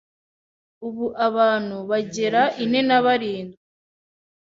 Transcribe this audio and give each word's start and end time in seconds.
Ubu 0.87 1.05
abantu 1.27 1.77
bagera 1.89 2.41
ine 2.63 2.81
nabarindwi 2.87 3.61